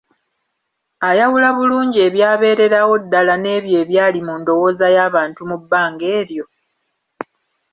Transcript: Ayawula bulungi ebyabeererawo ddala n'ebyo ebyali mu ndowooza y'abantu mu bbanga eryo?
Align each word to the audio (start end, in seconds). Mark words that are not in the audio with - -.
Ayawula 1.09 1.49
bulungi 1.57 1.97
ebyabeererawo 2.07 2.93
ddala 3.03 3.33
n'ebyo 3.39 3.75
ebyali 3.83 4.19
mu 4.27 4.33
ndowooza 4.41 4.87
y'abantu 4.95 5.41
mu 5.49 5.57
bbanga 5.61 6.05
eryo? 6.19 6.45